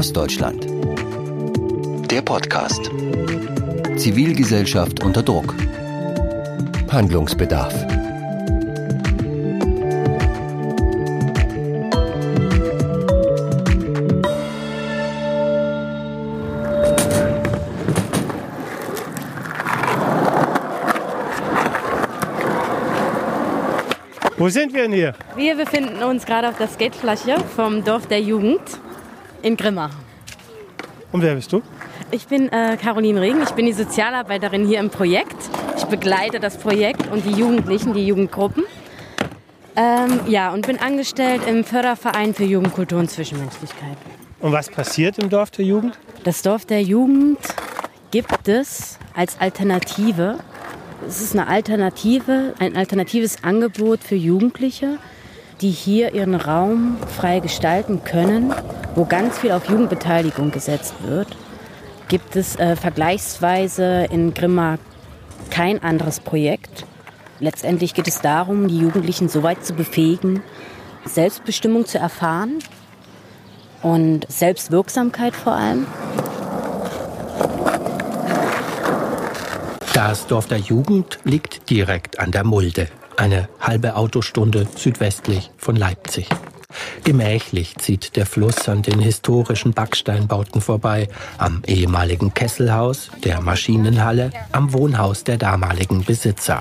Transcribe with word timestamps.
Ostdeutschland. 0.00 0.66
Der 2.10 2.22
Podcast. 2.22 2.90
Zivilgesellschaft 3.96 5.04
unter 5.04 5.22
Druck. 5.22 5.54
Handlungsbedarf. 6.90 7.74
Wo 24.38 24.48
sind 24.48 24.72
wir 24.72 24.84
denn 24.84 24.92
hier? 24.92 25.14
Wir 25.36 25.56
befinden 25.56 26.02
uns 26.02 26.24
gerade 26.24 26.48
auf 26.48 26.56
der 26.56 26.68
Skatefläche 26.68 27.36
vom 27.54 27.84
Dorf 27.84 28.06
der 28.06 28.22
Jugend 28.22 28.62
in 29.42 29.56
Grimma. 29.56 29.90
Und 31.12 31.22
wer 31.22 31.34
bist 31.34 31.52
du? 31.52 31.62
Ich 32.10 32.26
bin 32.26 32.50
äh, 32.50 32.76
Caroline 32.80 33.20
Regen, 33.20 33.42
ich 33.42 33.50
bin 33.50 33.66
die 33.66 33.72
Sozialarbeiterin 33.72 34.66
hier 34.66 34.80
im 34.80 34.90
Projekt. 34.90 35.36
Ich 35.76 35.84
begleite 35.84 36.40
das 36.40 36.56
Projekt 36.56 37.06
und 37.10 37.24
die 37.24 37.32
Jugendlichen, 37.32 37.94
die 37.94 38.06
Jugendgruppen. 38.06 38.64
Ähm, 39.76 40.20
ja, 40.26 40.52
und 40.52 40.66
bin 40.66 40.78
angestellt 40.78 41.42
im 41.46 41.64
Förderverein 41.64 42.34
für 42.34 42.44
Jugendkultur 42.44 42.98
und 42.98 43.10
Zwischenmenschlichkeit. 43.10 43.96
Und 44.40 44.52
was 44.52 44.68
passiert 44.68 45.18
im 45.18 45.30
Dorf 45.30 45.50
der 45.50 45.64
Jugend? 45.64 45.98
Das 46.24 46.42
Dorf 46.42 46.64
der 46.64 46.82
Jugend 46.82 47.38
gibt 48.10 48.48
es 48.48 48.98
als 49.14 49.40
Alternative 49.40 50.38
es 51.06 51.22
ist 51.22 51.34
eine 51.34 51.48
Alternative, 51.48 52.54
ein 52.58 52.76
alternatives 52.76 53.42
Angebot 53.42 54.00
für 54.04 54.16
Jugendliche, 54.16 54.98
die 55.60 55.70
hier 55.70 56.14
ihren 56.14 56.34
Raum 56.34 56.98
frei 57.16 57.40
gestalten 57.40 58.04
können, 58.04 58.52
wo 58.94 59.04
ganz 59.04 59.38
viel 59.38 59.52
auf 59.52 59.68
Jugendbeteiligung 59.68 60.50
gesetzt 60.50 60.94
wird. 61.02 61.28
Gibt 62.08 62.36
es 62.36 62.56
äh, 62.56 62.76
vergleichsweise 62.76 64.06
in 64.10 64.34
Grimma 64.34 64.78
kein 65.50 65.82
anderes 65.82 66.20
Projekt. 66.20 66.86
Letztendlich 67.38 67.94
geht 67.94 68.08
es 68.08 68.20
darum, 68.20 68.68
die 68.68 68.78
Jugendlichen 68.78 69.28
so 69.28 69.42
weit 69.42 69.64
zu 69.64 69.74
befähigen, 69.74 70.42
Selbstbestimmung 71.04 71.86
zu 71.86 71.98
erfahren 71.98 72.58
und 73.82 74.30
Selbstwirksamkeit 74.30 75.34
vor 75.34 75.54
allem. 75.54 75.86
Das 79.94 80.26
Dorf 80.26 80.46
der 80.46 80.58
Jugend 80.58 81.18
liegt 81.24 81.68
direkt 81.68 82.20
an 82.20 82.30
der 82.30 82.44
Mulde, 82.44 82.88
eine 83.16 83.48
halbe 83.60 83.96
Autostunde 83.96 84.66
südwestlich 84.76 85.50
von 85.56 85.76
Leipzig. 85.76 86.28
Gemächlich 87.04 87.76
zieht 87.78 88.16
der 88.16 88.26
Fluss 88.26 88.68
an 88.68 88.82
den 88.82 89.00
historischen 89.00 89.72
Backsteinbauten 89.72 90.60
vorbei, 90.60 91.08
am 91.38 91.62
ehemaligen 91.66 92.34
Kesselhaus, 92.34 93.10
der 93.24 93.40
Maschinenhalle, 93.40 94.30
am 94.52 94.72
Wohnhaus 94.72 95.24
der 95.24 95.38
damaligen 95.38 96.04
Besitzer. 96.04 96.60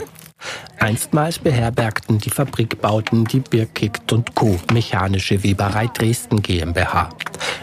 Einstmals 0.80 1.40
beherbergten 1.40 2.20
die 2.20 2.30
Fabrikbauten 2.30 3.26
die 3.26 3.42
Birkikt 3.42 4.14
und 4.14 4.34
Co. 4.36 4.58
Mechanische 4.72 5.44
Weberei 5.44 5.88
Dresden 5.88 6.42
GmbH, 6.42 7.10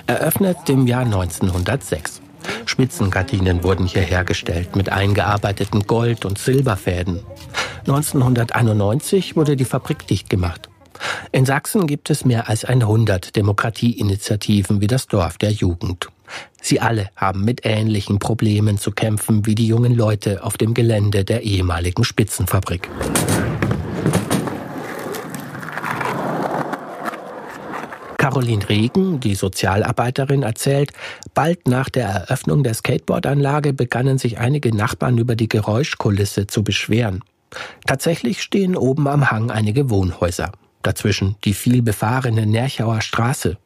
eröffnet 0.06 0.68
im 0.68 0.86
Jahr 0.86 1.04
1906. 1.04 2.20
Spitzengardinen 2.66 3.64
wurden 3.64 3.86
hier 3.86 4.02
hergestellt 4.02 4.76
mit 4.76 4.90
eingearbeiteten 4.90 5.86
Gold- 5.86 6.24
und 6.24 6.38
Silberfäden. 6.38 7.20
1991 7.86 9.36
wurde 9.36 9.56
die 9.56 9.64
Fabrik 9.64 10.06
dicht 10.06 10.28
gemacht. 10.28 10.65
In 11.36 11.44
Sachsen 11.44 11.86
gibt 11.86 12.08
es 12.08 12.24
mehr 12.24 12.48
als 12.48 12.64
100 12.64 13.36
Demokratieinitiativen 13.36 14.80
wie 14.80 14.86
das 14.86 15.06
Dorf 15.06 15.36
der 15.36 15.50
Jugend. 15.50 16.08
Sie 16.62 16.80
alle 16.80 17.10
haben 17.14 17.44
mit 17.44 17.66
ähnlichen 17.66 18.18
Problemen 18.18 18.78
zu 18.78 18.90
kämpfen 18.90 19.44
wie 19.44 19.54
die 19.54 19.66
jungen 19.66 19.94
Leute 19.94 20.42
auf 20.42 20.56
dem 20.56 20.72
Gelände 20.72 21.26
der 21.26 21.42
ehemaligen 21.42 22.04
Spitzenfabrik. 22.04 22.88
Caroline 28.16 28.66
Regen, 28.66 29.20
die 29.20 29.34
Sozialarbeiterin, 29.34 30.42
erzählt, 30.42 30.94
bald 31.34 31.68
nach 31.68 31.90
der 31.90 32.08
Eröffnung 32.08 32.62
der 32.64 32.72
Skateboardanlage 32.72 33.74
begannen 33.74 34.16
sich 34.16 34.38
einige 34.38 34.74
Nachbarn 34.74 35.18
über 35.18 35.36
die 35.36 35.50
Geräuschkulisse 35.50 36.46
zu 36.46 36.64
beschweren. 36.64 37.22
Tatsächlich 37.86 38.40
stehen 38.40 38.74
oben 38.74 39.06
am 39.06 39.30
Hang 39.30 39.50
einige 39.50 39.90
Wohnhäuser. 39.90 40.50
Dazwischen 40.86 41.34
die 41.44 41.52
viel 41.52 41.82
befahrene 41.82 42.46
Nerchauer 42.46 43.00
Straße. 43.00 43.56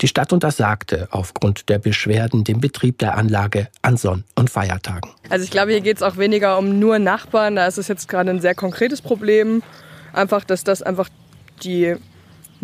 Die 0.00 0.06
Stadt 0.08 0.32
untersagte 0.32 1.08
aufgrund 1.10 1.68
der 1.68 1.78
Beschwerden 1.78 2.44
den 2.44 2.60
Betrieb 2.60 2.98
der 2.98 3.16
Anlage 3.16 3.68
an 3.82 3.96
Sonn- 3.96 4.22
und 4.36 4.50
Feiertagen. 4.50 5.10
Also 5.30 5.44
ich 5.44 5.50
glaube, 5.50 5.72
hier 5.72 5.80
geht 5.80 5.96
es 5.96 6.02
auch 6.02 6.16
weniger 6.16 6.56
um 6.58 6.78
nur 6.78 7.00
Nachbarn. 7.00 7.56
Da 7.56 7.66
ist 7.66 7.78
es 7.78 7.88
jetzt 7.88 8.08
gerade 8.08 8.30
ein 8.30 8.40
sehr 8.40 8.54
konkretes 8.54 9.02
Problem. 9.02 9.62
Einfach, 10.12 10.44
dass 10.44 10.62
das 10.62 10.82
einfach 10.82 11.08
die 11.64 11.96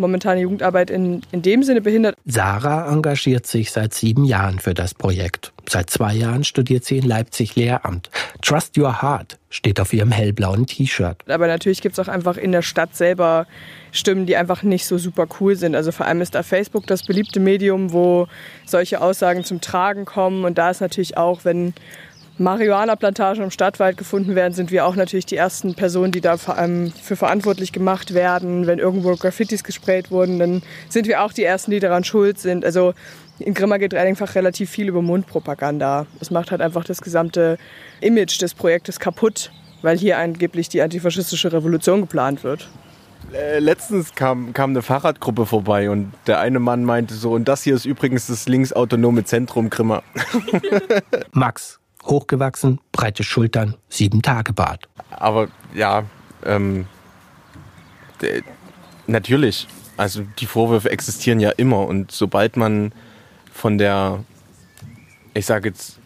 momentane 0.01 0.41
Jugendarbeit 0.41 0.91
in, 0.91 1.23
in 1.31 1.43
dem 1.43 1.63
Sinne 1.63 1.81
behindert. 1.81 2.17
Sarah 2.25 2.91
engagiert 2.93 3.47
sich 3.47 3.71
seit 3.71 3.95
sieben 3.95 4.25
Jahren 4.25 4.59
für 4.59 4.75
das 4.75 4.95
Projekt. 4.95 5.53
Seit 5.69 5.91
zwei 5.91 6.15
Jahren 6.15 6.43
studiert 6.43 6.85
sie 6.85 6.99
in 6.99 7.07
Leipzig 7.07 7.55
Lehramt. 7.55 8.11
Trust 8.43 8.77
Your 8.77 9.03
Heart 9.03 9.39
steht 9.51 9.79
auf 9.79 9.93
ihrem 9.93 10.11
hellblauen 10.11 10.67
T-Shirt. 10.67 11.19
Aber 11.29 11.47
natürlich 11.47 11.81
gibt 11.81 11.97
es 11.97 12.05
auch 12.05 12.13
einfach 12.13 12.37
in 12.37 12.51
der 12.51 12.63
Stadt 12.63 12.97
selber 12.97 13.47
Stimmen, 13.93 14.27
die 14.27 14.37
einfach 14.37 14.63
nicht 14.63 14.87
so 14.87 14.99
super 14.99 15.27
cool 15.41 15.57
sind. 15.57 15.75
Also 15.75 15.93
vor 15.93 16.07
allem 16.07 16.21
ist 16.21 16.35
da 16.35 16.43
Facebook 16.43 16.87
das 16.87 17.05
beliebte 17.05 17.41
Medium, 17.41 17.93
wo 17.93 18.27
solche 18.67 19.01
Aussagen 19.01 19.45
zum 19.45 19.61
Tragen 19.61 20.05
kommen. 20.05 20.45
Und 20.45 20.59
da 20.59 20.71
ist 20.71 20.81
natürlich 20.81 21.17
auch, 21.17 21.45
wenn 21.45 21.75
Marihuana-Plantagen 22.41 23.45
im 23.45 23.51
Stadtwald 23.51 23.99
gefunden 23.99 24.35
werden, 24.35 24.55
sind 24.55 24.71
wir 24.71 24.87
auch 24.87 24.97
natürlich 24.97 25.27
die 25.27 25.37
ersten 25.37 25.75
Personen, 25.75 26.11
die 26.11 26.23
da 26.23 26.39
vor 26.39 26.57
allem 26.57 26.91
für 26.91 27.15
verantwortlich 27.15 27.71
gemacht 27.71 28.15
werden. 28.15 28.67
Wenn 28.67 28.79
irgendwo 28.79 29.15
Graffitis 29.15 29.63
gesprayt 29.63 30.11
wurden, 30.11 30.39
dann 30.39 30.63
sind 30.89 31.07
wir 31.07 31.23
auch 31.23 31.35
die 31.35 31.45
ersten, 31.45 31.71
die 31.71 31.81
daran 31.81 32.03
schuld 32.03 32.39
sind. 32.39 32.65
Also 32.65 32.95
in 33.39 33.53
Grimma 33.53 33.77
geht 33.77 33.95
einfach 33.95 34.35
relativ 34.37 34.71
viel 34.71 34.89
über 34.89 35.03
Mundpropaganda. 35.03 36.07
Es 36.21 36.31
macht 36.31 36.51
halt 36.51 36.63
einfach 36.63 36.85
das 36.85 37.03
gesamte 37.03 37.59
Image 38.01 38.41
des 38.41 38.55
Projektes 38.55 38.99
kaputt, 38.99 39.53
weil 39.83 39.99
hier 39.99 40.17
angeblich 40.17 40.71
die 40.71 40.81
antifaschistische 40.81 41.53
Revolution 41.53 42.01
geplant 42.01 42.43
wird. 42.43 42.71
Äh, 43.35 43.59
letztens 43.59 44.15
kam, 44.15 44.55
kam 44.55 44.71
eine 44.71 44.81
Fahrradgruppe 44.81 45.45
vorbei 45.45 45.91
und 45.91 46.13
der 46.27 46.41
eine 46.41 46.59
Mann 46.59 46.85
meinte 46.85 47.15
so, 47.15 47.33
und 47.33 47.49
das 47.49 47.63
hier 47.63 47.75
ist 47.75 47.85
übrigens 47.85 48.29
das 48.29 48.49
linksautonome 48.49 49.25
Zentrum 49.25 49.69
Grimma. 49.69 50.03
Max, 51.33 51.81
hochgewachsen, 52.05 52.81
breite 52.93 53.25
Schultern, 53.25 53.77
sieben 53.89 54.23
Tage 54.23 54.53
Bart. 54.53 54.89
Aber 55.11 55.49
ja, 55.75 56.05
ähm, 56.45 56.87
natürlich. 59.07 59.67
Also 59.97 60.23
die 60.39 60.47
Vorwürfe 60.47 60.91
existieren 60.91 61.41
ja 61.41 61.51
immer 61.51 61.87
und 61.87 62.11
sobald 62.11 62.57
man 62.57 62.93
von 63.53 63.77
der, 63.77 64.25
ich 65.35 65.45
sage 65.45 65.69
jetzt 65.69 65.99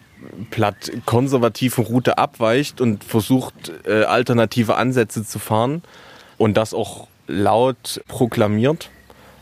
platt 0.51 0.91
konservativen 1.07 1.85
Route 1.85 2.19
abweicht 2.19 2.81
und 2.81 3.05
versucht 3.05 3.73
äh, 3.87 4.03
alternative 4.05 4.75
Ansätze 4.77 5.25
zu 5.25 5.39
fahren 5.39 5.83
und 6.39 6.57
das 6.57 6.75
auch 6.75 7.07
laut 7.27 8.03
proklamiert, 8.09 8.91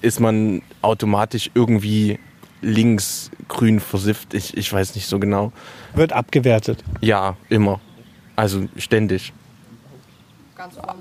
ist 0.03 0.21
man 0.21 0.63
automatisch 0.83 1.51
irgendwie 1.55 2.19
links, 2.63 3.31
grün 3.49 3.81
versifft. 3.81 4.35
Ich, 4.35 4.57
ich 4.57 4.73
weiß 4.73 4.95
nicht 4.95 5.07
so 5.07 5.19
genau. 5.19 5.53
Wird 5.95 6.13
abgewertet? 6.13 6.83
Ja, 7.01 7.37
immer. 7.49 7.81
Also 8.37 8.67
ständig. 8.77 9.33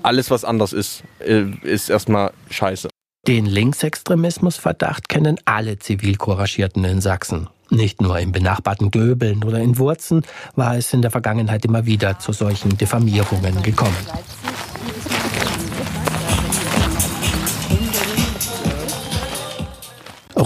Alles, 0.02 0.30
was 0.30 0.44
anders 0.44 0.72
ist, 0.72 1.04
äh, 1.20 1.44
ist 1.62 1.88
erstmal 1.88 2.32
scheiße. 2.50 2.88
Den 3.26 3.46
Linksextremismusverdacht 3.46 5.08
kennen 5.08 5.38
alle 5.44 5.78
Zivilcouragierten 5.78 6.84
in 6.84 7.00
Sachsen. 7.00 7.48
Nicht 7.70 8.02
nur 8.02 8.18
im 8.18 8.32
benachbarten 8.32 8.90
Döbeln 8.90 9.44
oder 9.44 9.60
in 9.60 9.78
Wurzen 9.78 10.22
war 10.56 10.76
es 10.76 10.92
in 10.92 11.00
der 11.00 11.12
Vergangenheit 11.12 11.64
immer 11.64 11.86
wieder 11.86 12.18
zu 12.18 12.32
solchen 12.32 12.76
Diffamierungen 12.76 13.62
gekommen. 13.62 13.96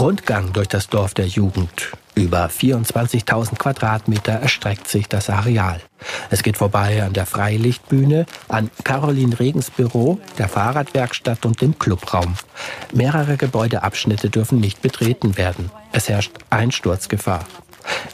Rundgang 0.07 0.53
durch 0.53 0.69
das 0.69 0.87
Dorf 0.89 1.15
der 1.15 1.27
Jugend. 1.27 1.91
Über 2.15 2.47
24.000 2.47 3.59
Quadratmeter 3.59 4.35
erstreckt 4.35 4.87
sich 4.87 5.09
das 5.09 5.29
Areal. 5.29 5.81
Es 6.31 6.45
geht 6.45 6.57
vorbei 6.57 7.03
an 7.03 7.13
der 7.13 7.27
Freilichtbühne, 7.27 8.25
an 8.47 8.71
Caroline 8.85 9.37
Regens 9.41 9.69
Büro, 9.69 10.21
der 10.39 10.49
Fahrradwerkstatt 10.49 11.45
und 11.45 11.61
dem 11.61 11.77
Clubraum. 11.81 12.37
Mehrere 12.93 13.37
Gebäudeabschnitte 13.37 14.31
dürfen 14.31 14.61
nicht 14.61 14.81
betreten 14.81 15.37
werden. 15.37 15.73
Es 15.91 16.09
herrscht 16.09 16.35
Einsturzgefahr. 16.51 17.45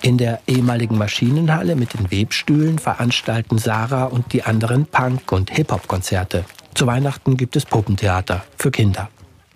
In 0.01 0.17
der 0.17 0.41
ehemaligen 0.47 0.97
Maschinenhalle 0.97 1.77
mit 1.77 1.93
den 1.93 2.11
Webstühlen 2.11 2.79
veranstalten 2.79 3.59
Sarah 3.59 4.05
und 4.05 4.33
die 4.33 4.45
anderen 4.45 4.87
Punk- 4.87 5.31
und 5.31 5.51
Hip-Hop-Konzerte. 5.51 6.47
Zu 6.73 6.87
Weihnachten 6.87 7.37
gibt 7.37 7.55
es 7.55 7.67
Puppentheater 7.67 8.45
für 8.57 8.71
Kinder. 8.71 9.11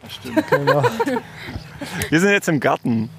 Stimmt, 0.06 0.46
genau. 0.50 0.82
Wir 2.10 2.20
sind 2.20 2.30
jetzt 2.30 2.48
im 2.48 2.60
Garten. 2.60 3.10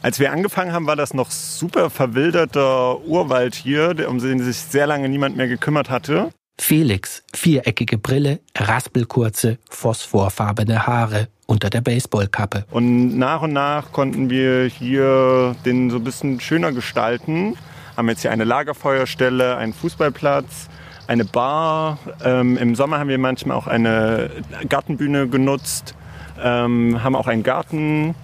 Als 0.00 0.20
wir 0.20 0.30
angefangen 0.30 0.72
haben, 0.72 0.86
war 0.86 0.96
das 0.96 1.12
noch 1.12 1.30
super 1.30 1.90
verwilderter 1.90 3.00
Urwald 3.00 3.54
hier, 3.54 4.08
um 4.08 4.18
den 4.18 4.40
sich 4.40 4.56
sehr 4.56 4.86
lange 4.86 5.08
niemand 5.08 5.36
mehr 5.36 5.48
gekümmert 5.48 5.90
hatte. 5.90 6.30
Felix, 6.60 7.22
viereckige 7.34 7.98
Brille, 7.98 8.40
raspelkurze, 8.56 9.58
phosphorfarbene 9.70 10.86
Haare 10.86 11.28
unter 11.46 11.70
der 11.70 11.80
Baseballkappe. 11.80 12.64
Und 12.70 13.16
nach 13.16 13.42
und 13.42 13.52
nach 13.52 13.92
konnten 13.92 14.28
wir 14.28 14.64
hier 14.66 15.56
den 15.64 15.90
so 15.90 15.96
ein 15.96 16.04
bisschen 16.04 16.40
schöner 16.40 16.72
gestalten. 16.72 17.56
Haben 17.96 18.08
jetzt 18.08 18.22
hier 18.22 18.30
eine 18.32 18.44
Lagerfeuerstelle, 18.44 19.56
einen 19.56 19.72
Fußballplatz, 19.72 20.68
eine 21.06 21.24
Bar. 21.24 21.98
Ähm, 22.22 22.56
Im 22.56 22.74
Sommer 22.74 22.98
haben 22.98 23.08
wir 23.08 23.18
manchmal 23.18 23.56
auch 23.56 23.66
eine 23.66 24.30
Gartenbühne 24.68 25.28
genutzt, 25.28 25.94
ähm, 26.42 27.02
haben 27.02 27.16
auch 27.16 27.26
einen 27.26 27.42
Garten. 27.42 28.14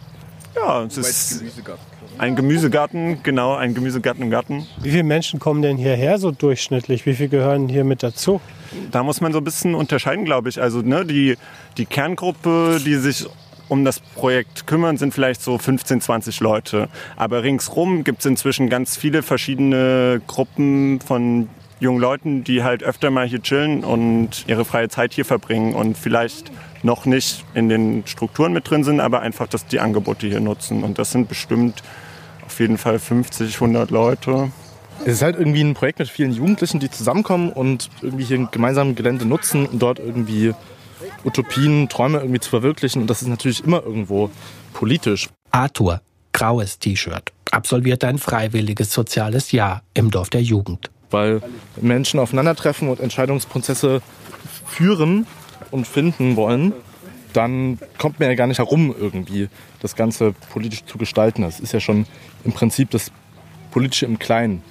Ja, 0.54 0.84
es 0.84 0.96
ist 0.96 1.44
ein 2.18 2.36
Gemüsegarten, 2.36 3.22
genau, 3.22 3.54
ein 3.54 3.74
Gemüsegarten 3.74 4.22
im 4.22 4.30
Garten. 4.30 4.66
Wie 4.80 4.90
viele 4.90 5.02
Menschen 5.02 5.40
kommen 5.40 5.62
denn 5.62 5.76
hierher 5.76 6.18
so 6.18 6.30
durchschnittlich? 6.30 7.06
Wie 7.06 7.14
viele 7.14 7.28
gehören 7.28 7.68
hier 7.68 7.84
mit 7.84 8.02
dazu? 8.02 8.40
Da 8.92 9.02
muss 9.02 9.20
man 9.20 9.32
so 9.32 9.38
ein 9.38 9.44
bisschen 9.44 9.74
unterscheiden, 9.74 10.24
glaube 10.24 10.48
ich. 10.48 10.60
Also 10.60 10.80
ne, 10.80 11.04
die, 11.04 11.36
die 11.76 11.86
Kerngruppe, 11.86 12.80
die 12.84 12.94
sich 12.96 13.26
um 13.68 13.84
das 13.84 13.98
Projekt 13.98 14.66
kümmern, 14.66 14.96
sind 14.96 15.12
vielleicht 15.12 15.42
so 15.42 15.58
15, 15.58 16.00
20 16.00 16.40
Leute. 16.40 16.88
Aber 17.16 17.42
ringsrum 17.42 18.04
gibt 18.04 18.20
es 18.20 18.26
inzwischen 18.26 18.68
ganz 18.68 18.96
viele 18.96 19.22
verschiedene 19.22 20.20
Gruppen 20.26 21.00
von 21.00 21.48
jungen 21.80 22.00
Leuten, 22.00 22.44
die 22.44 22.62
halt 22.62 22.82
öfter 22.82 23.10
mal 23.10 23.26
hier 23.26 23.42
chillen 23.42 23.82
und 23.82 24.44
ihre 24.46 24.64
freie 24.64 24.88
Zeit 24.88 25.12
hier 25.12 25.24
verbringen 25.24 25.74
und 25.74 25.98
vielleicht 25.98 26.52
noch 26.84 27.06
nicht 27.06 27.44
in 27.54 27.68
den 27.68 28.06
Strukturen 28.06 28.52
mit 28.52 28.68
drin 28.68 28.84
sind, 28.84 29.00
aber 29.00 29.20
einfach, 29.20 29.48
dass 29.48 29.66
die 29.66 29.80
Angebote 29.80 30.26
hier 30.26 30.40
nutzen. 30.40 30.84
Und 30.84 30.98
das 30.98 31.10
sind 31.10 31.28
bestimmt 31.28 31.82
auf 32.46 32.60
jeden 32.60 32.78
Fall 32.78 32.98
50, 32.98 33.54
100 33.54 33.90
Leute. 33.90 34.52
Es 35.00 35.14
ist 35.14 35.22
halt 35.22 35.36
irgendwie 35.36 35.62
ein 35.62 35.74
Projekt 35.74 35.98
mit 35.98 36.08
vielen 36.08 36.32
Jugendlichen, 36.32 36.78
die 36.78 36.90
zusammenkommen 36.90 37.50
und 37.50 37.90
irgendwie 38.02 38.24
hier 38.24 38.38
ein 38.38 38.48
gemeinsames 38.50 38.94
Gelände 38.96 39.24
nutzen 39.24 39.66
und 39.66 39.80
dort 39.80 39.98
irgendwie 39.98 40.54
Utopien, 41.24 41.88
Träume 41.88 42.18
irgendwie 42.18 42.40
zu 42.40 42.50
verwirklichen. 42.50 43.02
Und 43.02 43.08
das 43.08 43.22
ist 43.22 43.28
natürlich 43.28 43.64
immer 43.64 43.82
irgendwo 43.82 44.30
politisch. 44.72 45.28
Arthur, 45.50 46.00
graues 46.32 46.78
T-Shirt, 46.78 47.32
absolviert 47.50 48.04
ein 48.04 48.18
freiwilliges 48.18 48.92
soziales 48.92 49.52
Jahr 49.52 49.82
im 49.94 50.10
Dorf 50.10 50.30
der 50.30 50.42
Jugend. 50.42 50.90
Weil 51.10 51.42
Menschen 51.80 52.20
aufeinandertreffen 52.20 52.88
und 52.88 53.00
Entscheidungsprozesse 53.00 54.02
führen 54.66 55.26
und 55.74 55.88
finden 55.88 56.36
wollen, 56.36 56.72
dann 57.32 57.78
kommt 57.98 58.20
man 58.20 58.28
ja 58.28 58.36
gar 58.36 58.46
nicht 58.46 58.58
herum, 58.58 58.94
irgendwie 58.96 59.48
das 59.80 59.96
Ganze 59.96 60.32
politisch 60.52 60.84
zu 60.84 60.98
gestalten. 60.98 61.42
Das 61.42 61.58
ist 61.58 61.72
ja 61.72 61.80
schon 61.80 62.06
im 62.44 62.52
Prinzip 62.52 62.90
das 62.90 63.10
Politische 63.72 64.06
im 64.06 64.20
Kleinen. 64.20 64.62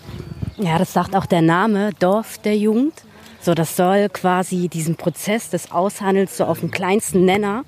Ja, 0.58 0.78
das 0.78 0.94
sagt 0.94 1.14
auch 1.14 1.26
der 1.26 1.42
Name 1.42 1.90
Dorf 2.00 2.38
der 2.38 2.56
Jugend. 2.56 2.94
So, 3.42 3.54
das 3.54 3.76
soll 3.76 4.08
quasi 4.08 4.70
diesen 4.70 4.96
Prozess 4.96 5.50
des 5.50 5.74
Aushandels 5.74 6.38
so 6.38 6.46
auf 6.46 6.62
den 6.62 6.72
kleinsten 6.72 7.26
Nenner 7.26 7.66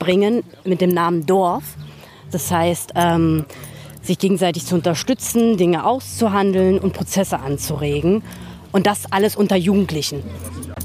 bringen 0.00 0.42
mit 0.64 0.80
dem 0.80 0.90
Namen 0.90 1.24
Dorf. 1.24 1.62
Das 2.32 2.50
heißt, 2.50 2.94
ähm, 2.96 3.44
sich 4.02 4.18
gegenseitig 4.18 4.66
zu 4.66 4.74
unterstützen, 4.74 5.56
Dinge 5.56 5.86
auszuhandeln 5.86 6.80
und 6.80 6.94
Prozesse 6.94 7.38
anzuregen. 7.38 8.24
Und 8.72 8.88
das 8.88 9.12
alles 9.12 9.36
unter 9.36 9.54
Jugendlichen. 9.54 10.24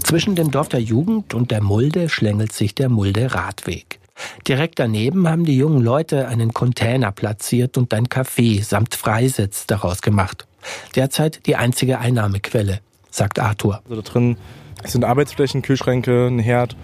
Zwischen 0.07 0.35
dem 0.35 0.51
Dorf 0.51 0.69
der 0.69 0.79
Jugend 0.79 1.33
und 1.33 1.51
der 1.51 1.61
Mulde 1.61 2.07
schlängelt 2.07 2.53
sich 2.53 2.73
der 2.73 2.87
Mulde 2.87 3.35
Radweg. 3.35 3.99
Direkt 4.47 4.79
daneben 4.79 5.27
haben 5.27 5.43
die 5.43 5.57
jungen 5.57 5.81
Leute 5.81 6.29
einen 6.29 6.53
Container 6.53 7.11
platziert 7.11 7.77
und 7.77 7.93
ein 7.93 8.07
Café 8.07 8.63
samt 8.63 8.95
Freisitz 8.95 9.67
daraus 9.67 10.01
gemacht. 10.01 10.47
Derzeit 10.95 11.45
die 11.45 11.57
einzige 11.57 11.99
Einnahmequelle, 11.99 12.79
sagt 13.11 13.37
Arthur. 13.37 13.81
Also 13.83 14.01
da 14.01 14.09
drin 14.09 14.37
sind 14.85 15.03
Arbeitsflächen, 15.03 15.61
Kühlschränke, 15.61 16.27
ein 16.27 16.39
Herd 16.39 16.77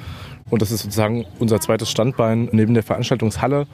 und 0.50 0.62
das 0.62 0.72
ist 0.72 0.82
sozusagen 0.82 1.26
unser 1.40 1.62
zweites 1.62 1.90
Standbein 1.90 2.50
neben 2.52 2.74
der 2.74 2.84
Veranstaltungshalle, 2.84 3.68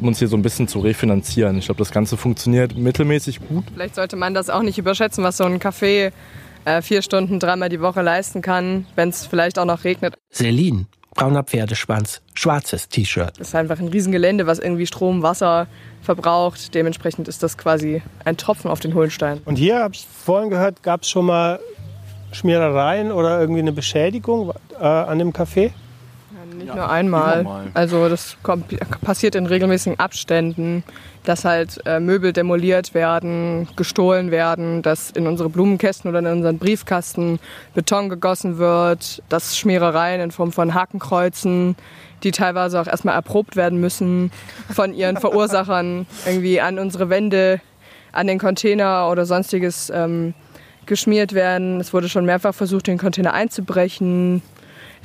um 0.00 0.08
uns 0.08 0.18
hier 0.18 0.28
so 0.28 0.36
ein 0.38 0.42
bisschen 0.42 0.66
zu 0.66 0.78
refinanzieren. 0.78 1.58
Ich 1.58 1.66
glaube, 1.66 1.78
das 1.78 1.90
Ganze 1.90 2.16
funktioniert 2.16 2.78
mittelmäßig 2.78 3.46
gut. 3.48 3.64
Vielleicht 3.74 3.96
sollte 3.96 4.16
man 4.16 4.32
das 4.32 4.48
auch 4.48 4.62
nicht 4.62 4.78
überschätzen, 4.78 5.22
was 5.22 5.36
so 5.36 5.44
ein 5.44 5.60
Café 5.60 6.10
vier 6.82 7.02
Stunden 7.02 7.38
dreimal 7.38 7.68
die 7.68 7.80
Woche 7.80 8.02
leisten 8.02 8.42
kann, 8.42 8.86
wenn 8.94 9.10
es 9.10 9.26
vielleicht 9.26 9.58
auch 9.58 9.64
noch 9.64 9.84
regnet. 9.84 10.14
Selin, 10.30 10.86
brauner 11.14 11.42
Pferdeschwanz, 11.42 12.22
schwarzes 12.34 12.88
T-Shirt. 12.88 13.32
Das 13.38 13.48
ist 13.48 13.54
einfach 13.54 13.78
ein 13.78 13.88
Riesengelände, 13.88 14.46
was 14.46 14.58
irgendwie 14.58 14.86
Strom, 14.86 15.22
Wasser 15.22 15.66
verbraucht. 16.02 16.74
Dementsprechend 16.74 17.28
ist 17.28 17.42
das 17.42 17.56
quasi 17.56 18.02
ein 18.24 18.36
Tropfen 18.36 18.70
auf 18.70 18.80
den 18.80 18.94
Hohlenstein. 18.94 19.40
Und 19.44 19.56
hier 19.56 19.80
habe 19.80 19.94
ich 19.94 20.06
vorhin 20.06 20.50
gehört, 20.50 20.82
gab 20.82 21.02
es 21.02 21.10
schon 21.10 21.26
mal 21.26 21.60
Schmierereien 22.32 23.12
oder 23.12 23.40
irgendwie 23.40 23.60
eine 23.60 23.72
Beschädigung 23.72 24.52
äh, 24.78 24.84
an 24.84 25.18
dem 25.18 25.32
Café? 25.32 25.70
Nicht 26.64 26.74
ja, 26.74 26.80
nur 26.80 26.90
einmal. 26.90 27.46
Also 27.74 28.08
das 28.08 28.38
kommt, 28.42 28.74
passiert 29.02 29.34
in 29.34 29.44
regelmäßigen 29.44 30.00
Abständen, 30.00 30.82
dass 31.24 31.44
halt 31.44 31.78
äh, 31.84 32.00
Möbel 32.00 32.32
demoliert 32.32 32.94
werden, 32.94 33.68
gestohlen 33.76 34.30
werden, 34.30 34.80
dass 34.80 35.10
in 35.10 35.26
unsere 35.26 35.50
Blumenkästen 35.50 36.08
oder 36.08 36.20
in 36.20 36.26
unseren 36.26 36.58
Briefkasten 36.58 37.38
Beton 37.74 38.08
gegossen 38.08 38.56
wird, 38.56 39.22
dass 39.28 39.58
Schmierereien 39.58 40.22
in 40.22 40.30
Form 40.30 40.52
von 40.52 40.72
Hakenkreuzen, 40.72 41.76
die 42.22 42.30
teilweise 42.30 42.80
auch 42.80 42.86
erstmal 42.86 43.14
erprobt 43.14 43.56
werden 43.56 43.78
müssen 43.78 44.32
von 44.70 44.94
ihren 44.94 45.18
Verursachern, 45.18 46.06
irgendwie 46.26 46.62
an 46.62 46.78
unsere 46.78 47.10
Wände, 47.10 47.60
an 48.12 48.26
den 48.26 48.38
Container 48.38 49.10
oder 49.10 49.26
sonstiges 49.26 49.90
ähm, 49.90 50.32
geschmiert 50.86 51.34
werden. 51.34 51.78
Es 51.78 51.92
wurde 51.92 52.08
schon 52.08 52.24
mehrfach 52.24 52.54
versucht, 52.54 52.86
den 52.86 52.96
Container 52.96 53.34
einzubrechen. 53.34 54.40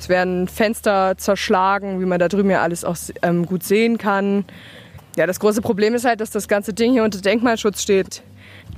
Es 0.00 0.08
werden 0.08 0.48
Fenster 0.48 1.18
zerschlagen, 1.18 2.00
wie 2.00 2.06
man 2.06 2.18
da 2.18 2.28
drüben 2.28 2.48
ja 2.48 2.62
alles 2.62 2.86
auch 2.86 2.96
ähm, 3.20 3.44
gut 3.44 3.62
sehen 3.62 3.98
kann. 3.98 4.46
Ja, 5.16 5.26
das 5.26 5.38
große 5.40 5.60
Problem 5.60 5.94
ist 5.94 6.06
halt, 6.06 6.22
dass 6.22 6.30
das 6.30 6.48
ganze 6.48 6.72
Ding 6.72 6.92
hier 6.92 7.04
unter 7.04 7.20
Denkmalschutz 7.20 7.82
steht. 7.82 8.22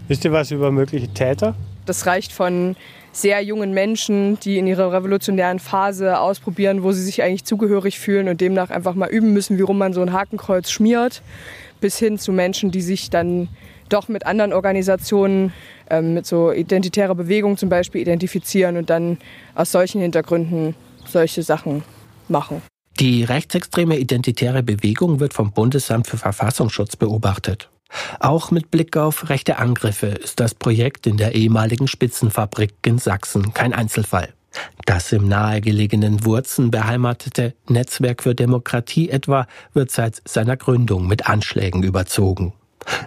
Wisst 0.08 0.24
ihr 0.24 0.32
was 0.32 0.50
über 0.50 0.72
mögliche 0.72 1.06
Täter? 1.06 1.54
Das 1.86 2.06
reicht 2.06 2.32
von 2.32 2.74
sehr 3.12 3.40
jungen 3.40 3.72
Menschen, 3.72 4.40
die 4.40 4.58
in 4.58 4.66
ihrer 4.66 4.92
revolutionären 4.92 5.60
Phase 5.60 6.18
ausprobieren, 6.18 6.82
wo 6.82 6.90
sie 6.90 7.02
sich 7.02 7.22
eigentlich 7.22 7.44
zugehörig 7.44 8.00
fühlen 8.00 8.28
und 8.28 8.40
demnach 8.40 8.70
einfach 8.70 8.96
mal 8.96 9.08
üben 9.08 9.32
müssen, 9.32 9.58
wie 9.58 9.62
rum 9.62 9.78
man 9.78 9.92
so 9.92 10.02
ein 10.02 10.12
Hakenkreuz 10.12 10.72
schmiert, 10.72 11.22
bis 11.80 11.98
hin 11.98 12.18
zu 12.18 12.32
Menschen, 12.32 12.72
die 12.72 12.82
sich 12.82 13.10
dann 13.10 13.48
doch 13.88 14.08
mit 14.08 14.26
anderen 14.26 14.52
Organisationen, 14.52 15.52
ähm, 15.88 16.14
mit 16.14 16.26
so 16.26 16.50
identitärer 16.50 17.14
Bewegung 17.14 17.58
zum 17.58 17.68
Beispiel 17.68 18.00
identifizieren 18.00 18.76
und 18.76 18.90
dann 18.90 19.18
aus 19.54 19.70
solchen 19.70 20.00
Hintergründen 20.00 20.74
solche 21.06 21.42
Sachen 21.42 21.82
machen. 22.28 22.62
Die 23.00 23.24
rechtsextreme 23.24 23.98
identitäre 23.98 24.62
Bewegung 24.62 25.18
wird 25.18 25.34
vom 25.34 25.52
Bundesamt 25.52 26.06
für 26.06 26.18
Verfassungsschutz 26.18 26.96
beobachtet. 26.96 27.70
Auch 28.20 28.50
mit 28.50 28.70
Blick 28.70 28.96
auf 28.96 29.28
rechte 29.28 29.58
Angriffe 29.58 30.06
ist 30.06 30.40
das 30.40 30.54
Projekt 30.54 31.06
in 31.06 31.16
der 31.16 31.34
ehemaligen 31.34 31.88
Spitzenfabrik 31.88 32.74
in 32.86 32.98
Sachsen 32.98 33.52
kein 33.52 33.72
Einzelfall. 33.72 34.32
Das 34.84 35.12
im 35.12 35.28
nahegelegenen 35.28 36.24
Wurzen 36.24 36.70
beheimatete 36.70 37.54
Netzwerk 37.68 38.22
für 38.22 38.34
Demokratie 38.34 39.08
etwa 39.08 39.46
wird 39.72 39.90
seit 39.90 40.22
seiner 40.26 40.56
Gründung 40.56 41.06
mit 41.06 41.26
Anschlägen 41.28 41.82
überzogen. 41.82 42.52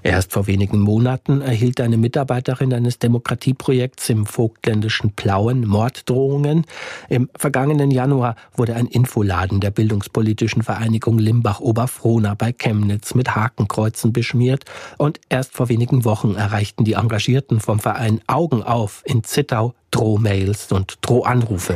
Erst 0.04 0.32
vor 0.32 0.48
wenigen 0.48 0.80
Monaten 0.80 1.42
erhielt 1.42 1.82
eine 1.82 1.98
Mitarbeiterin 1.98 2.74
eines 2.74 3.00
Demokratieprojekts 3.00 4.10
im 4.10 4.25
vogtländischen 4.25 5.12
Plauen 5.12 5.68
Morddrohungen. 5.68 6.66
Im 7.10 7.30
vergangenen 7.36 7.92
Januar 7.92 8.36
wurde 8.56 8.75
ein 8.75 8.88
Infoladen 8.88 9.60
der 9.60 9.72
bildungspolitischen 9.72 10.64
Vereinigung 10.64 11.18
Limbach-Oberfrohna 11.20 12.36
bei 12.36 12.52
Chemnitz 12.52 13.16
mit 13.16 13.36
Hakenkreuzen 13.36 14.14
beschmiert 14.14 14.66
und 14.98 15.20
erst 15.30 15.54
vor 15.54 15.70
wenigen 15.70 16.06
Wochen 16.06 16.36
erreichten 16.36 16.86
die 16.86 16.94
Engagierten 16.94 17.60
vom 17.60 17.80
Verein 17.80 18.22
Augen 18.28 18.64
auf 18.64 19.02
in 19.06 19.24
Zittau 19.24 19.74
Drohmails 19.92 20.72
und 20.72 20.98
Drohanrufe. 21.02 21.75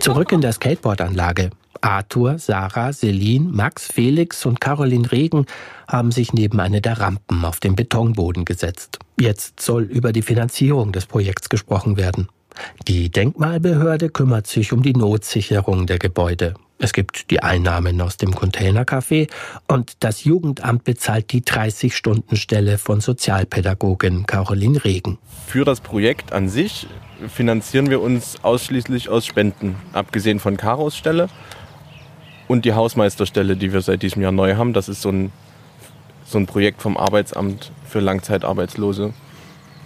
Zurück 0.00 0.32
in 0.32 0.40
der 0.40 0.52
Skateboardanlage. 0.52 1.50
Arthur, 1.82 2.38
Sarah, 2.38 2.92
Celine, 2.92 3.48
Max, 3.48 3.86
Felix 3.86 4.46
und 4.46 4.60
Caroline 4.60 5.10
Regen 5.10 5.46
haben 5.88 6.12
sich 6.12 6.32
neben 6.32 6.60
eine 6.60 6.80
der 6.80 7.00
Rampen 7.00 7.44
auf 7.44 7.60
dem 7.60 7.76
Betonboden 7.76 8.44
gesetzt. 8.44 8.98
Jetzt 9.20 9.60
soll 9.60 9.82
über 9.82 10.12
die 10.12 10.22
Finanzierung 10.22 10.92
des 10.92 11.06
Projekts 11.06 11.48
gesprochen 11.48 11.96
werden. 11.96 12.28
Die 12.88 13.10
Denkmalbehörde 13.10 14.10
kümmert 14.10 14.46
sich 14.46 14.72
um 14.72 14.82
die 14.82 14.94
Notsicherung 14.94 15.86
der 15.86 15.98
Gebäude. 15.98 16.54
Es 16.78 16.92
gibt 16.92 17.30
die 17.30 17.40
Einnahmen 17.40 18.00
aus 18.00 18.16
dem 18.16 18.34
Containercafé 18.34 19.30
und 19.68 19.92
das 20.00 20.24
Jugendamt 20.24 20.82
bezahlt 20.82 21.30
die 21.30 21.42
30-Stunden-Stelle 21.42 22.76
von 22.76 23.00
Sozialpädagogin 23.00 24.26
Caroline 24.26 24.84
Regen. 24.84 25.18
Für 25.46 25.64
das 25.64 25.80
Projekt 25.80 26.32
an 26.32 26.48
sich 26.48 26.88
finanzieren 27.28 27.88
wir 27.88 28.00
uns 28.00 28.42
ausschließlich 28.42 29.08
aus 29.08 29.26
Spenden, 29.26 29.76
abgesehen 29.92 30.40
von 30.40 30.56
Karos 30.56 30.96
Stelle. 30.96 31.28
Und 32.52 32.66
die 32.66 32.74
Hausmeisterstelle, 32.74 33.56
die 33.56 33.72
wir 33.72 33.80
seit 33.80 34.02
diesem 34.02 34.20
Jahr 34.20 34.30
neu 34.30 34.56
haben, 34.56 34.74
das 34.74 34.90
ist 34.90 35.00
so 35.00 35.08
ein, 35.08 35.32
so 36.26 36.36
ein 36.36 36.44
Projekt 36.44 36.82
vom 36.82 36.98
Arbeitsamt 36.98 37.72
für 37.88 38.00
Langzeitarbeitslose. 38.00 39.14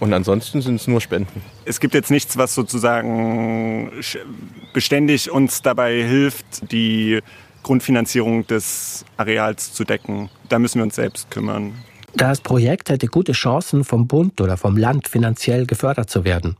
Und 0.01 0.11
ansonsten 0.11 0.61
sind 0.61 0.75
es 0.75 0.85
nur 0.85 0.99
Spenden. 0.99 1.41
Es 1.63 1.79
gibt 1.79 1.93
jetzt 1.93 2.11
nichts, 2.11 2.35
was 2.35 2.53
sozusagen 2.53 3.89
beständig 4.73 5.31
uns 5.31 5.61
dabei 5.61 6.03
hilft, 6.03 6.69
die 6.73 7.21
Grundfinanzierung 7.63 8.45
des 8.47 9.05
Areals 9.15 9.71
zu 9.71 9.85
decken. 9.85 10.29
Da 10.49 10.59
müssen 10.59 10.79
wir 10.79 10.83
uns 10.83 10.95
selbst 10.95 11.31
kümmern. 11.31 11.71
Das 12.15 12.41
Projekt 12.41 12.89
hätte 12.89 13.07
gute 13.07 13.31
Chancen, 13.31 13.85
vom 13.85 14.07
Bund 14.07 14.41
oder 14.41 14.57
vom 14.57 14.75
Land 14.75 15.07
finanziell 15.07 15.65
gefördert 15.65 16.09
zu 16.09 16.25
werden. 16.25 16.57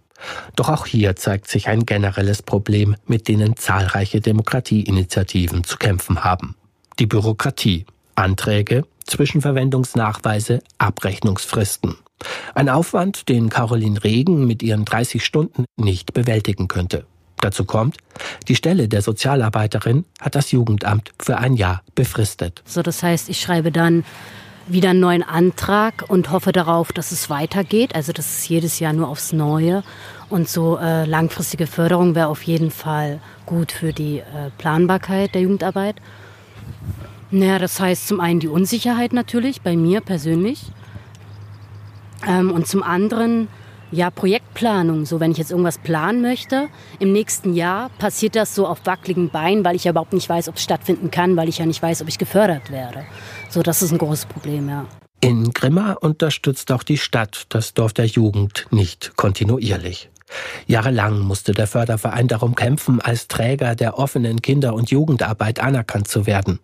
Doch 0.55 0.69
auch 0.69 0.85
hier 0.85 1.15
zeigt 1.15 1.47
sich 1.47 1.67
ein 1.67 1.85
generelles 1.85 2.41
Problem, 2.41 2.95
mit 3.05 3.27
denen 3.27 3.55
zahlreiche 3.55 4.21
Demokratieinitiativen 4.21 5.63
zu 5.63 5.77
kämpfen 5.77 6.23
haben. 6.23 6.55
Die 6.99 7.05
Bürokratie, 7.05 7.85
Anträge, 8.15 8.83
Zwischenverwendungsnachweise, 9.05 10.61
Abrechnungsfristen. 10.77 11.95
Ein 12.55 12.69
Aufwand, 12.69 13.29
den 13.29 13.49
Caroline 13.49 14.03
Regen 14.03 14.47
mit 14.47 14.63
ihren 14.63 14.85
30 14.85 15.23
Stunden 15.23 15.65
nicht 15.75 16.13
bewältigen 16.13 16.67
könnte. 16.67 17.05
Dazu 17.39 17.65
kommt, 17.65 17.97
die 18.47 18.55
Stelle 18.55 18.87
der 18.87 19.03
Sozialarbeiterin 19.03 20.05
hat 20.19 20.33
das 20.33 20.51
Jugendamt 20.51 21.11
für 21.19 21.37
ein 21.37 21.53
Jahr 21.53 21.83
befristet. 21.93 22.63
So, 22.65 22.81
das 22.81 23.03
heißt, 23.03 23.29
ich 23.29 23.39
schreibe 23.39 23.71
dann 23.71 24.03
wieder 24.67 24.91
einen 24.91 24.99
neuen 24.99 25.23
Antrag 25.23 26.05
und 26.07 26.31
hoffe 26.31 26.51
darauf, 26.51 26.91
dass 26.91 27.11
es 27.11 27.29
weitergeht. 27.29 27.95
Also 27.95 28.11
das 28.11 28.37
ist 28.37 28.49
jedes 28.49 28.79
Jahr 28.79 28.93
nur 28.93 29.07
aufs 29.07 29.33
Neue. 29.33 29.83
Und 30.29 30.49
so 30.49 30.77
äh, 30.77 31.05
langfristige 31.05 31.67
Förderung 31.67 32.15
wäre 32.15 32.27
auf 32.27 32.43
jeden 32.43 32.71
Fall 32.71 33.19
gut 33.45 33.71
für 33.71 33.93
die 33.93 34.19
äh, 34.19 34.51
Planbarkeit 34.57 35.33
der 35.33 35.41
Jugendarbeit. 35.41 35.95
Naja, 37.31 37.59
das 37.59 37.79
heißt 37.79 38.07
zum 38.07 38.19
einen 38.19 38.39
die 38.39 38.47
Unsicherheit 38.47 39.13
natürlich, 39.13 39.61
bei 39.61 39.75
mir 39.75 40.01
persönlich. 40.01 40.71
Ähm, 42.27 42.51
und 42.51 42.67
zum 42.67 42.83
anderen 42.83 43.47
ja, 43.91 44.09
Projektplanung. 44.09 45.05
So, 45.05 45.19
wenn 45.19 45.31
ich 45.31 45.37
jetzt 45.37 45.51
irgendwas 45.51 45.77
planen 45.77 46.21
möchte, 46.21 46.67
im 46.99 47.11
nächsten 47.11 47.53
Jahr 47.53 47.89
passiert 47.97 48.35
das 48.35 48.55
so 48.55 48.67
auf 48.67 48.85
wackeligen 48.85 49.29
Beinen, 49.29 49.63
weil 49.63 49.75
ich 49.75 49.85
ja 49.85 49.91
überhaupt 49.91 50.13
nicht 50.13 50.27
weiß, 50.27 50.49
ob 50.49 50.55
es 50.55 50.63
stattfinden 50.63 51.11
kann, 51.11 51.35
weil 51.37 51.49
ich 51.49 51.57
ja 51.57 51.65
nicht 51.65 51.81
weiß, 51.81 52.01
ob 52.01 52.07
ich 52.07 52.17
gefördert 52.17 52.71
werde. 52.71 53.05
So, 53.49 53.63
das 53.63 53.81
ist 53.81 53.91
ein 53.91 53.97
großes 53.97 54.25
Problem, 54.25 54.69
ja. 54.69 54.85
In 55.19 55.51
Grimma 55.51 55.93
unterstützt 55.93 56.71
auch 56.71 56.83
die 56.83 56.97
Stadt 56.97 57.45
das 57.49 57.73
Dorf 57.73 57.93
der 57.93 58.05
Jugend 58.05 58.67
nicht 58.69 59.13
kontinuierlich. 59.15 60.09
Jahrelang 60.67 61.19
musste 61.21 61.53
der 61.53 61.67
Förderverein 61.67 62.27
darum 62.27 62.53
kämpfen, 62.53 63.01
als 63.01 63.27
Träger 63.27 63.75
der 63.75 63.97
offenen 63.97 64.41
Kinder- 64.41 64.73
und 64.73 64.91
Jugendarbeit 64.91 65.59
anerkannt 65.59 66.07
zu 66.07 66.27
werden. 66.27 66.59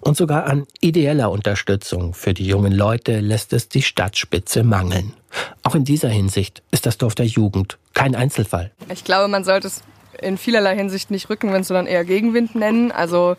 Und 0.00 0.16
sogar 0.16 0.46
an 0.46 0.66
ideeller 0.80 1.30
Unterstützung 1.30 2.14
für 2.14 2.34
die 2.34 2.46
jungen 2.46 2.72
Leute 2.72 3.20
lässt 3.20 3.52
es 3.52 3.68
die 3.68 3.82
Stadtspitze 3.82 4.62
mangeln. 4.62 5.14
Auch 5.62 5.74
in 5.74 5.84
dieser 5.84 6.08
Hinsicht 6.08 6.62
ist 6.70 6.86
das 6.86 6.98
Dorf 6.98 7.14
der 7.14 7.26
Jugend 7.26 7.78
kein 7.94 8.14
Einzelfall. 8.14 8.70
Ich 8.92 9.04
glaube, 9.04 9.28
man 9.28 9.44
sollte 9.44 9.66
es 9.66 9.82
in 10.20 10.38
vielerlei 10.38 10.76
Hinsicht 10.76 11.10
nicht 11.10 11.30
Rückenwind, 11.30 11.66
sondern 11.66 11.86
eher 11.86 12.04
Gegenwind 12.04 12.54
nennen. 12.54 12.90
Also 12.90 13.36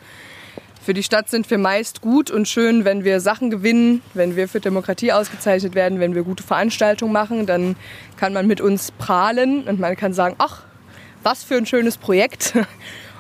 für 0.82 0.94
die 0.94 1.04
Stadt 1.04 1.30
sind 1.30 1.50
wir 1.50 1.58
meist 1.58 2.02
gut 2.02 2.32
und 2.32 2.48
schön, 2.48 2.86
wenn 2.86 3.04
wir 3.04 3.20
Sachen 3.20 3.50
gewinnen, 3.50 4.02
wenn 4.14 4.36
wir 4.36 4.48
für 4.48 4.60
Demokratie 4.60 5.12
ausgezeichnet 5.12 5.76
werden, 5.76 6.00
wenn 6.00 6.16
wir 6.16 6.24
gute 6.24 6.44
Veranstaltungen 6.44 7.12
machen, 7.12 7.46
dann 7.46 7.76
kann 8.18 8.34
man 8.34 8.48
mit 8.48 8.62
uns 8.62 8.92
prahlen 8.92 9.68
und 9.68 9.80
man 9.80 9.96
kann 9.96 10.14
sagen, 10.14 10.36
ach, 10.38 10.64
was 11.22 11.44
für 11.44 11.56
ein 11.56 11.66
schönes 11.66 11.98
Projekt. 11.98 12.54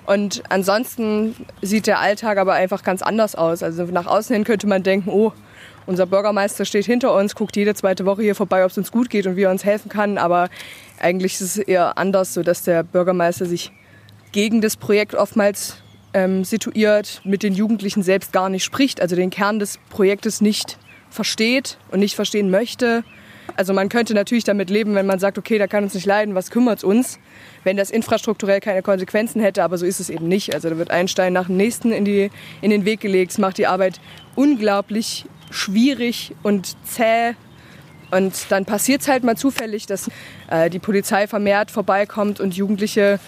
Und 0.09 0.41
ansonsten 0.49 1.35
sieht 1.61 1.85
der 1.85 1.99
Alltag 1.99 2.39
aber 2.39 2.53
einfach 2.53 2.81
ganz 2.81 3.03
anders 3.03 3.35
aus. 3.35 3.61
Also 3.61 3.83
nach 3.83 4.07
außen 4.07 4.33
hin 4.33 4.43
könnte 4.43 4.65
man 4.65 4.81
denken, 4.81 5.11
oh, 5.11 5.33
unser 5.85 6.07
Bürgermeister 6.07 6.65
steht 6.65 6.87
hinter 6.87 7.13
uns, 7.13 7.35
guckt 7.35 7.55
jede 7.55 7.75
zweite 7.75 8.07
Woche 8.07 8.23
hier 8.23 8.33
vorbei, 8.33 8.65
ob 8.65 8.71
es 8.71 8.77
uns 8.79 8.91
gut 8.91 9.11
geht 9.11 9.27
und 9.27 9.35
wie 9.35 9.43
er 9.43 9.51
uns 9.51 9.63
helfen 9.63 9.87
kann. 9.87 10.17
Aber 10.17 10.49
eigentlich 10.99 11.35
ist 11.35 11.41
es 11.41 11.57
eher 11.59 11.99
anders, 11.99 12.33
so 12.33 12.41
dass 12.41 12.63
der 12.63 12.81
Bürgermeister 12.81 13.45
sich 13.45 13.71
gegen 14.31 14.61
das 14.61 14.77
Projekt 14.77 15.13
oftmals 15.13 15.75
ähm, 16.15 16.43
situiert, 16.43 17.21
mit 17.23 17.43
den 17.43 17.53
Jugendlichen 17.53 18.01
selbst 18.01 18.33
gar 18.33 18.49
nicht 18.49 18.63
spricht, 18.63 19.01
also 19.01 19.15
den 19.15 19.29
Kern 19.29 19.59
des 19.59 19.77
Projektes 19.91 20.41
nicht 20.41 20.79
versteht 21.11 21.77
und 21.91 21.99
nicht 21.99 22.15
verstehen 22.15 22.49
möchte. 22.49 23.03
Also 23.55 23.73
man 23.73 23.89
könnte 23.89 24.13
natürlich 24.13 24.43
damit 24.43 24.69
leben, 24.69 24.95
wenn 24.95 25.05
man 25.05 25.19
sagt, 25.19 25.37
okay, 25.37 25.57
da 25.57 25.67
kann 25.67 25.83
uns 25.83 25.93
nicht 25.93 26.05
leiden, 26.05 26.35
was 26.35 26.51
kümmert 26.51 26.79
es 26.79 26.83
uns, 26.83 27.19
wenn 27.63 27.77
das 27.77 27.89
infrastrukturell 27.89 28.59
keine 28.59 28.81
Konsequenzen 28.81 29.41
hätte, 29.41 29.63
aber 29.63 29.77
so 29.77 29.85
ist 29.85 29.99
es 29.99 30.09
eben 30.09 30.27
nicht. 30.27 30.53
Also 30.53 30.69
da 30.69 30.77
wird 30.77 30.91
ein 30.91 31.07
Stein 31.07 31.33
nach 31.33 31.47
dem 31.47 31.57
nächsten 31.57 31.91
in, 31.91 32.05
die, 32.05 32.29
in 32.61 32.69
den 32.71 32.85
Weg 32.85 33.01
gelegt. 33.01 33.31
Es 33.31 33.37
macht 33.37 33.57
die 33.57 33.67
Arbeit 33.67 33.99
unglaublich 34.35 35.25
schwierig 35.51 36.35
und 36.43 36.77
zäh. 36.85 37.33
Und 38.11 38.33
dann 38.49 38.65
passiert 38.65 39.01
es 39.01 39.07
halt 39.07 39.23
mal 39.23 39.37
zufällig, 39.37 39.85
dass 39.85 40.09
äh, 40.49 40.69
die 40.69 40.79
Polizei 40.79 41.27
vermehrt 41.27 41.69
vorbeikommt 41.71 42.39
und 42.39 42.55
Jugendliche 42.55 43.19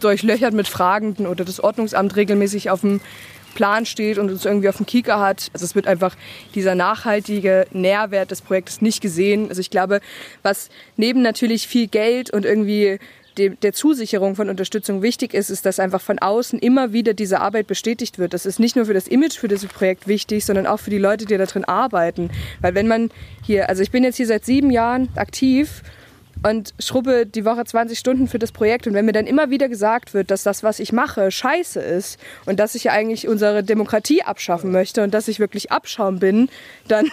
durchlöchert 0.00 0.52
mit 0.52 0.68
Fragenden 0.68 1.26
oder 1.26 1.44
das 1.44 1.60
Ordnungsamt 1.60 2.16
regelmäßig 2.16 2.70
auf 2.70 2.82
dem 2.82 3.00
Plan 3.56 3.86
steht 3.86 4.18
und 4.18 4.30
uns 4.30 4.44
irgendwie 4.44 4.68
auf 4.68 4.76
dem 4.76 4.86
Kieker 4.86 5.18
hat. 5.18 5.50
Also 5.52 5.64
es 5.64 5.74
wird 5.74 5.88
einfach 5.88 6.14
dieser 6.54 6.76
nachhaltige 6.76 7.66
Nährwert 7.72 8.30
des 8.30 8.42
Projektes 8.42 8.82
nicht 8.82 9.00
gesehen. 9.00 9.48
Also 9.48 9.60
ich 9.60 9.70
glaube, 9.70 10.00
was 10.42 10.68
neben 10.96 11.22
natürlich 11.22 11.66
viel 11.66 11.88
Geld 11.88 12.30
und 12.30 12.44
irgendwie 12.44 13.00
der 13.38 13.72
Zusicherung 13.72 14.34
von 14.34 14.48
Unterstützung 14.48 15.02
wichtig 15.02 15.34
ist, 15.34 15.50
ist, 15.50 15.66
dass 15.66 15.78
einfach 15.78 16.00
von 16.00 16.18
außen 16.18 16.58
immer 16.58 16.94
wieder 16.94 17.12
diese 17.12 17.40
Arbeit 17.40 17.66
bestätigt 17.66 18.18
wird. 18.18 18.32
Das 18.32 18.46
ist 18.46 18.58
nicht 18.58 18.76
nur 18.76 18.86
für 18.86 18.94
das 18.94 19.08
Image 19.08 19.36
für 19.36 19.48
dieses 19.48 19.68
Projekt 19.68 20.08
wichtig, 20.08 20.46
sondern 20.46 20.66
auch 20.66 20.78
für 20.78 20.88
die 20.88 20.98
Leute, 20.98 21.26
die 21.26 21.36
da 21.36 21.44
drin 21.44 21.66
arbeiten. 21.66 22.30
Weil 22.62 22.74
wenn 22.74 22.88
man 22.88 23.10
hier, 23.42 23.68
also 23.68 23.82
ich 23.82 23.90
bin 23.90 24.04
jetzt 24.04 24.16
hier 24.16 24.26
seit 24.26 24.46
sieben 24.46 24.70
Jahren 24.70 25.08
aktiv 25.16 25.82
und 26.48 26.74
schrubbe 26.78 27.26
die 27.26 27.44
Woche 27.44 27.64
20 27.64 27.98
Stunden 27.98 28.28
für 28.28 28.38
das 28.38 28.52
Projekt. 28.52 28.86
Und 28.86 28.94
wenn 28.94 29.04
mir 29.04 29.12
dann 29.12 29.26
immer 29.26 29.50
wieder 29.50 29.68
gesagt 29.68 30.14
wird, 30.14 30.30
dass 30.30 30.44
das, 30.44 30.62
was 30.62 30.78
ich 30.78 30.92
mache, 30.92 31.30
scheiße 31.30 31.80
ist 31.80 32.18
und 32.44 32.60
dass 32.60 32.74
ich 32.74 32.90
eigentlich 32.90 33.26
unsere 33.26 33.64
Demokratie 33.64 34.22
abschaffen 34.22 34.70
möchte 34.70 35.02
und 35.02 35.12
dass 35.12 35.26
ich 35.26 35.40
wirklich 35.40 35.72
Abschaum 35.72 36.20
bin, 36.20 36.48
dann 36.86 37.06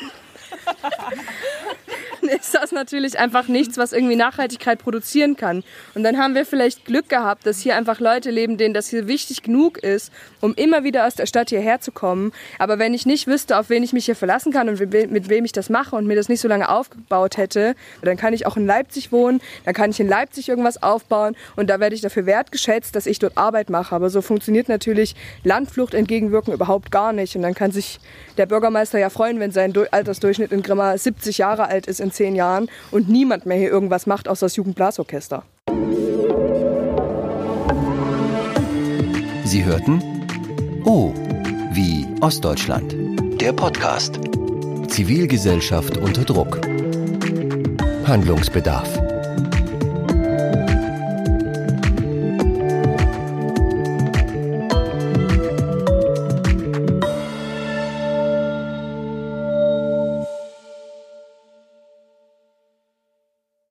ist 2.27 2.53
das 2.53 2.71
natürlich 2.71 3.19
einfach 3.19 3.47
nichts, 3.47 3.77
was 3.77 3.93
irgendwie 3.93 4.15
Nachhaltigkeit 4.15 4.79
produzieren 4.79 5.35
kann. 5.35 5.63
Und 5.93 6.03
dann 6.03 6.17
haben 6.17 6.35
wir 6.35 6.45
vielleicht 6.45 6.85
Glück 6.85 7.09
gehabt, 7.09 7.45
dass 7.45 7.59
hier 7.59 7.75
einfach 7.75 7.99
Leute 7.99 8.31
leben, 8.31 8.57
denen 8.57 8.73
das 8.73 8.89
hier 8.89 9.07
wichtig 9.07 9.43
genug 9.43 9.77
ist, 9.77 10.11
um 10.41 10.53
immer 10.55 10.83
wieder 10.83 11.07
aus 11.07 11.15
der 11.15 11.25
Stadt 11.25 11.49
hierher 11.49 11.81
zu 11.81 11.91
kommen. 11.91 12.31
Aber 12.59 12.79
wenn 12.79 12.93
ich 12.93 13.05
nicht 13.05 13.27
wüsste, 13.27 13.57
auf 13.57 13.69
wen 13.69 13.83
ich 13.83 13.93
mich 13.93 14.05
hier 14.05 14.15
verlassen 14.15 14.51
kann 14.51 14.69
und 14.69 14.79
mit 14.79 15.29
wem 15.29 15.45
ich 15.45 15.51
das 15.51 15.69
mache 15.69 15.95
und 15.95 16.07
mir 16.07 16.15
das 16.15 16.29
nicht 16.29 16.41
so 16.41 16.47
lange 16.47 16.69
aufgebaut 16.69 17.37
hätte, 17.37 17.75
dann 18.01 18.17
kann 18.17 18.33
ich 18.33 18.45
auch 18.45 18.57
in 18.57 18.65
Leipzig 18.65 19.11
wohnen, 19.11 19.41
dann 19.65 19.73
kann 19.73 19.91
ich 19.91 19.99
in 19.99 20.07
Leipzig 20.07 20.49
irgendwas 20.49 20.81
aufbauen 20.81 21.35
und 21.55 21.69
da 21.69 21.79
werde 21.79 21.95
ich 21.95 22.01
dafür 22.01 22.25
wertgeschätzt, 22.25 22.95
dass 22.95 23.05
ich 23.05 23.19
dort 23.19 23.37
Arbeit 23.37 23.69
mache. 23.69 23.95
Aber 23.95 24.09
so 24.09 24.21
funktioniert 24.21 24.69
natürlich 24.69 25.15
Landflucht 25.43 25.93
entgegenwirken 25.93 26.53
überhaupt 26.53 26.91
gar 26.91 27.13
nicht. 27.13 27.35
Und 27.35 27.41
dann 27.41 27.53
kann 27.53 27.71
sich 27.71 27.99
der 28.37 28.45
Bürgermeister 28.45 28.99
ja 28.99 29.09
freuen, 29.09 29.39
wenn 29.39 29.51
sein 29.51 29.73
Altersdurchschnitt 29.91 30.51
in 30.51 30.63
Grimma 30.63 30.97
70 30.97 31.37
Jahre 31.37 31.67
alt 31.67 31.87
ist 31.87 31.99
in 31.99 32.11
zehn 32.13 32.35
Jahren 32.35 32.69
und 32.91 33.09
niemand 33.09 33.45
mehr 33.45 33.57
hier 33.57 33.69
irgendwas 33.69 34.05
macht, 34.05 34.27
außer 34.27 34.45
das 34.45 34.55
Jugendblasorchester. 34.55 35.43
Sie 39.45 39.65
hörten 39.65 40.01
O 40.85 41.13
wie 41.73 42.07
Ostdeutschland. 42.21 42.95
Der 43.41 43.53
Podcast. 43.53 44.19
Zivilgesellschaft 44.87 45.97
unter 45.97 46.23
Druck. 46.23 46.61
Handlungsbedarf. 48.05 49.02